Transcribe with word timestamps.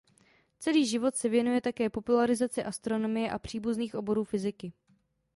Celý 0.59 0.85
život 0.85 1.15
se 1.15 1.29
věnuje 1.29 1.61
také 1.61 1.89
popularizaci 1.89 2.63
astronomie 2.63 3.31
a 3.31 3.39
příbuzných 3.39 3.95
oborů 3.95 4.23
fyziky. 4.23 4.73